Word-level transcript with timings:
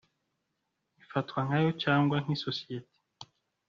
ifatwa 1.03 1.39
nkayo 1.47 1.71
cyangwa 1.83 2.15
nk 2.23 2.29
isosiyete 2.35 2.95